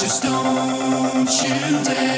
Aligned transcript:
just 0.00 0.22
don't 0.22 1.28
you 1.42 1.82
dare. 1.82 2.17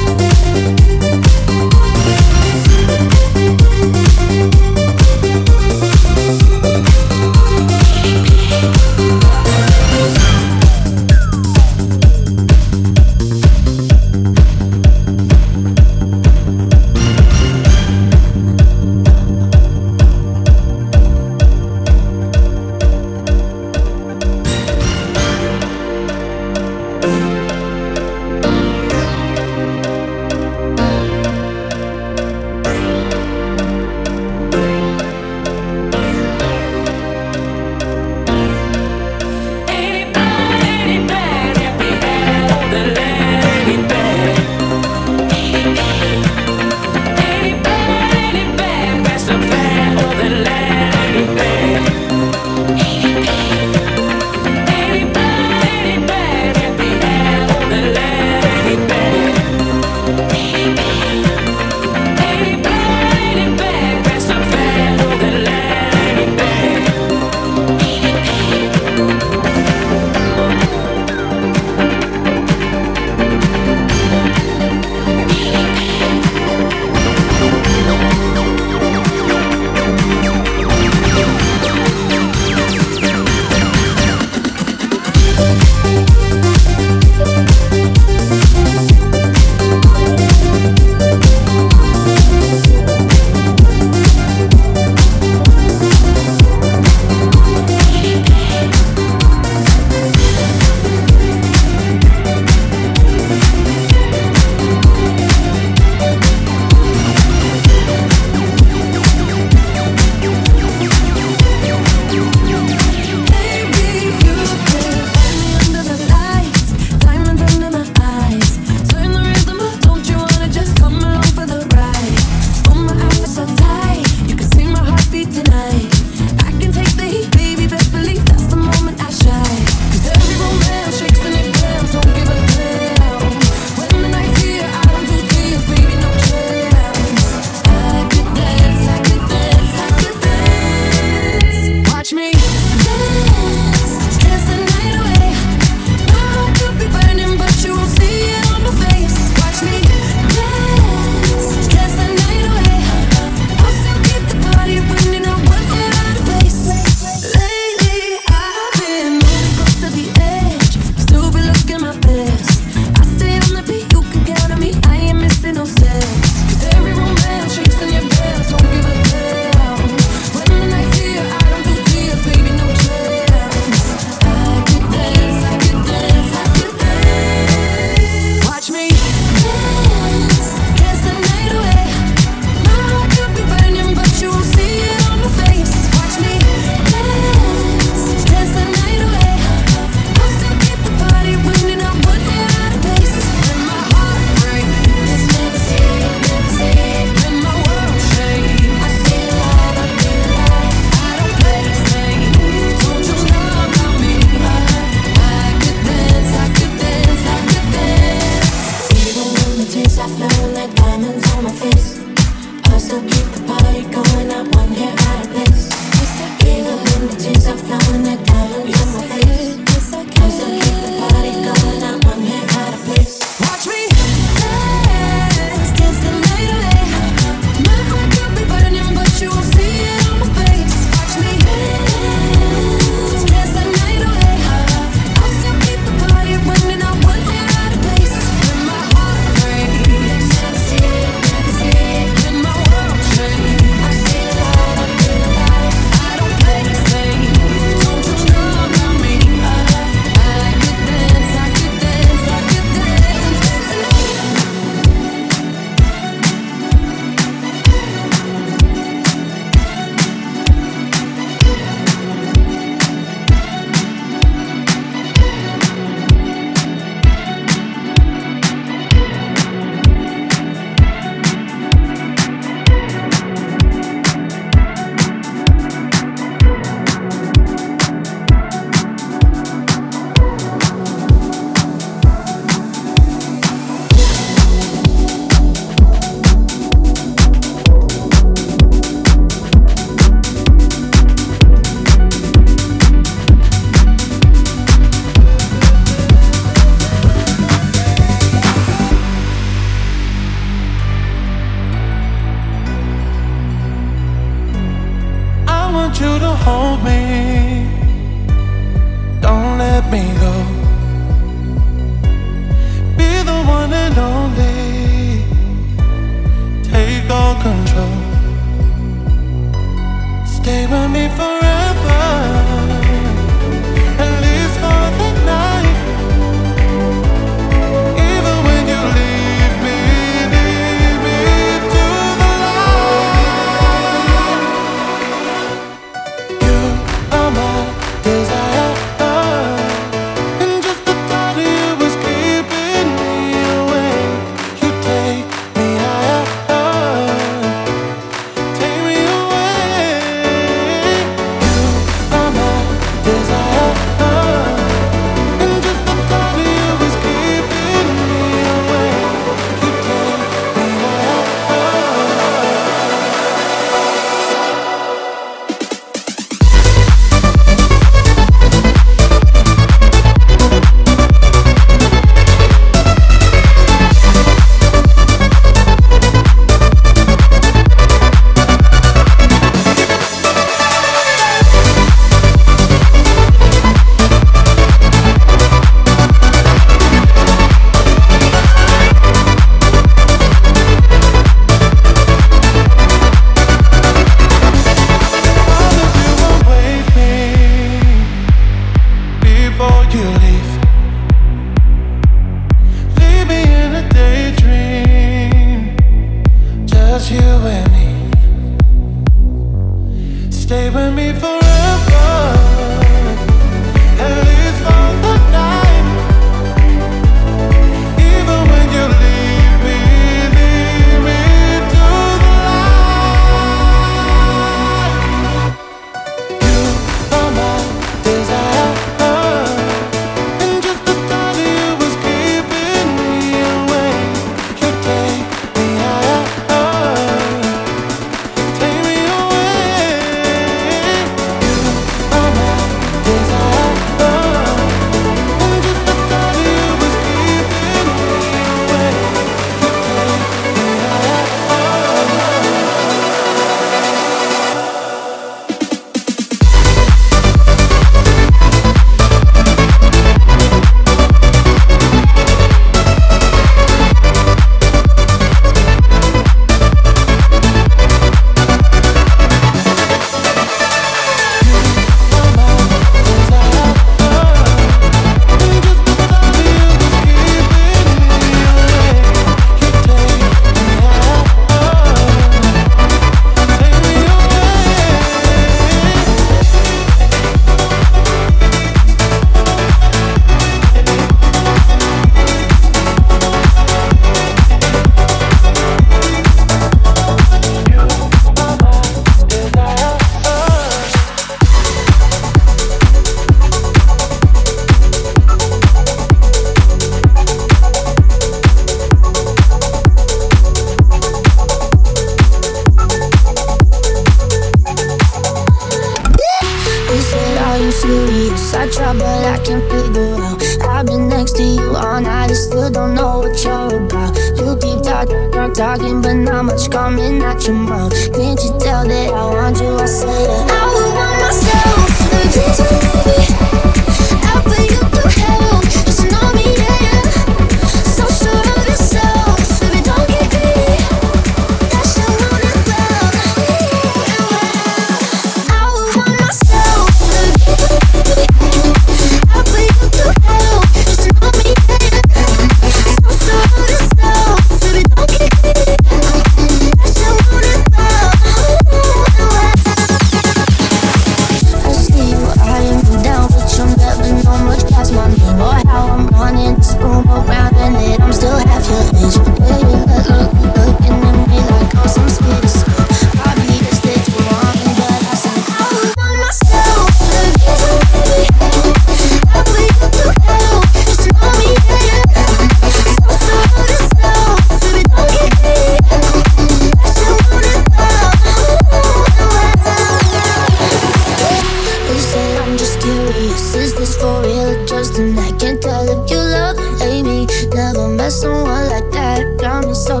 and 595.52 595.62
tell 595.62 595.84
if 595.84 596.10
you 596.10 596.16
love 596.16 596.56
Amy. 596.82 597.26
me. 597.26 597.26
Never 597.54 597.88
met 597.88 598.12
someone 598.12 598.68
like 598.68 598.90
that. 598.92 599.38
Got 599.38 599.66
me 599.66 599.74
so 599.74 600.00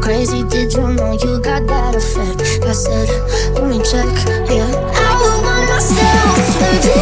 crazy. 0.00 0.42
Did 0.44 0.72
you 0.74 0.92
know 0.92 1.12
you 1.12 1.40
got 1.40 1.66
that 1.66 1.94
effect? 1.94 2.40
I 2.64 2.72
said, 2.72 3.08
let 3.54 3.64
me 3.70 3.78
check. 3.78 4.08
Yeah, 4.50 4.68
I 4.68 5.10
will 5.20 5.40
want 5.42 5.68
myself. 5.68 6.36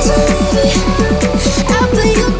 So 0.07 0.15
please. 0.53 0.79
I'll 1.75 2.38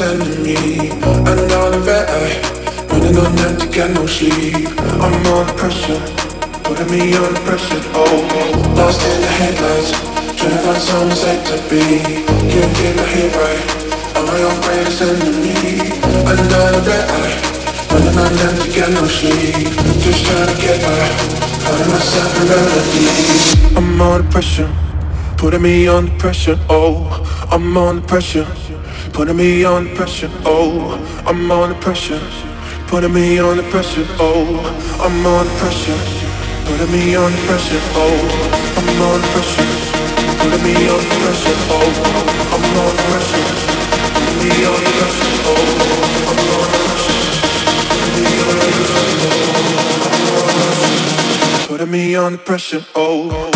enemy. 0.00 0.90
I 0.90 1.34
know 1.34 1.60
all 1.60 1.74
of 1.74 1.84
that 1.84 2.08
I 2.08 2.40
running 2.88 3.16
on 3.18 3.38
empty, 3.44 3.68
got 3.68 3.90
no 3.90 4.06
sleep. 4.06 4.68
I'm 4.78 5.12
under 5.26 5.52
pressure, 5.54 6.00
putting 6.64 6.90
me 6.90 7.14
under 7.14 7.40
pressure. 7.42 7.82
Oh, 7.92 8.24
lost 8.76 9.02
in 9.02 9.20
the 9.20 9.28
headlights, 9.28 9.90
trying 10.38 10.54
to 10.54 10.58
find 10.64 10.80
some 10.80 11.08
mistake 11.08 11.44
to 11.50 11.56
be. 11.68 11.82
Can't 12.48 12.72
get 12.78 12.96
my 12.96 13.02
head 13.02 13.32
right. 13.36 13.62
I'm 14.16 14.24
my 14.26 14.40
own 14.42 14.58
greatest 14.62 15.02
enemy. 15.02 15.92
Know 16.22 16.58
all 16.58 16.74
of 16.74 16.84
that 16.86 17.04
running 17.92 18.16
on 18.16 18.32
empty, 18.48 18.68
got 18.72 18.90
no 18.90 19.04
sleep. 19.06 19.68
Just 20.00 20.24
trying 20.24 20.48
to 20.48 20.56
get 20.60 20.80
by. 20.80 21.42
Find 21.62 21.88
myself 21.90 22.32
a 22.38 22.44
remedy. 22.50 23.76
I'm 23.76 24.00
under 24.00 24.28
pressure, 24.30 24.70
putting 25.36 25.62
me 25.62 25.88
under 25.88 26.12
pressure. 26.18 26.58
Oh, 26.68 27.08
I'm 27.50 27.76
under 27.76 28.06
pressure, 28.06 28.46
putting 29.12 29.36
me 29.36 29.64
under 29.64 29.94
pressure. 29.94 30.30
Oh, 30.44 30.98
I'm 31.26 31.50
under 31.50 31.74
pressure, 31.80 32.20
putting 32.88 33.12
me 33.12 33.38
under 33.38 33.62
pressure. 33.70 34.06
Oh, 34.18 34.58
I'm 35.00 35.26
under 35.26 35.52
pressure, 35.58 35.98
putting 36.64 36.90
me 36.92 37.14
under 37.14 37.38
pressure. 37.46 37.80
Oh, 37.94 38.28
I'm 38.76 38.88
under 39.02 39.28
pressure, 39.28 39.66
putting 40.40 40.62
me 40.64 40.88
under 40.88 41.16
pressure. 41.22 41.56
Oh, 41.70 41.92
I'm 42.54 42.64
under 42.82 43.02
pressure, 43.10 43.46
putting 44.16 44.40
me 44.40 44.50
under 44.64 44.92
pressure. 44.98 45.28
Oh, 45.44 45.66
I'm 46.28 46.40
under 46.48 46.76
pressure, 46.88 47.18
putting 51.68 51.90
me 51.90 52.16
under 52.16 52.38
pressure, 52.38 52.84
oh. 52.94 53.51